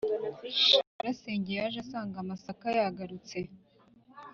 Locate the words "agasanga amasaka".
1.79-2.65